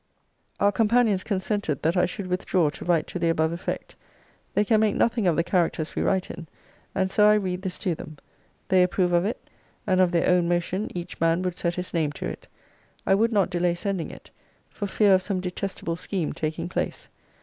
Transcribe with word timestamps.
Our 0.59 0.71
companions 0.71 1.23
consented 1.23 1.83
that 1.83 1.95
I 1.95 2.07
should 2.07 2.25
withdraw 2.25 2.71
to 2.71 2.83
write 2.83 3.05
to 3.05 3.19
the 3.19 3.29
above 3.29 3.51
effect. 3.51 3.95
They 4.55 4.65
can 4.65 4.79
make 4.79 4.95
nothing 4.95 5.27
of 5.27 5.35
the 5.35 5.43
characters 5.43 5.95
we 5.95 6.01
write 6.01 6.31
in; 6.31 6.47
and 6.95 7.11
so 7.11 7.27
I 7.27 7.35
read 7.35 7.61
this 7.61 7.77
to 7.77 7.93
them. 7.93 8.17
They 8.69 8.81
approve 8.81 9.13
of 9.13 9.25
it; 9.25 9.47
and 9.85 10.01
of 10.01 10.11
their 10.11 10.27
own 10.27 10.49
motion 10.49 10.89
each 10.97 11.21
man 11.21 11.43
would 11.43 11.55
set 11.55 11.75
his 11.75 11.93
name 11.93 12.11
to 12.13 12.25
it. 12.25 12.47
I 13.05 13.13
would 13.13 13.31
not 13.31 13.51
delay 13.51 13.75
sending 13.75 14.09
it, 14.09 14.31
for 14.71 14.87
fear 14.87 15.13
of 15.13 15.21
some 15.21 15.39
detestable 15.39 15.95
scheme 15.95 16.33
taking 16.33 16.67
place. 16.67 17.07